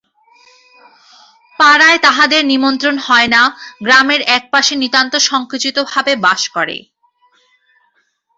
[1.59, 3.41] পাড়ায় তাহাদের নিমন্ত্রণ হয় না,
[3.83, 6.77] গ্রামের একপাশে নিতান্ত সংকুচিত ভাবে বাস করে।